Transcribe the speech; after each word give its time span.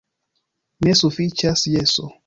Ne 0.87 0.95
sufiĉas 1.03 1.67
jeso. 1.77 2.13